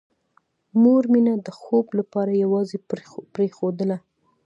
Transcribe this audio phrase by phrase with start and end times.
[0.81, 2.77] مور مينه د خوب لپاره یوازې
[3.33, 3.97] پرېښودله